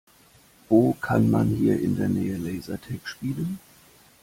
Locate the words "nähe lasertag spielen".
2.09-3.59